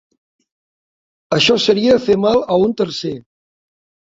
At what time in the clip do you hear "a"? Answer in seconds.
2.55-2.59